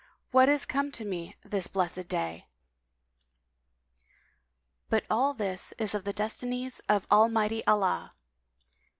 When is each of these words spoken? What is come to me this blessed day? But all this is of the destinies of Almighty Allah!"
What 0.31 0.49
is 0.49 0.65
come 0.65 0.91
to 0.93 1.05
me 1.05 1.35
this 1.45 1.67
blessed 1.67 2.07
day? 2.07 2.47
But 4.89 5.05
all 5.11 5.35
this 5.35 5.75
is 5.77 5.93
of 5.93 6.05
the 6.05 6.11
destinies 6.11 6.79
of 6.89 7.05
Almighty 7.11 7.63
Allah!" 7.67 8.15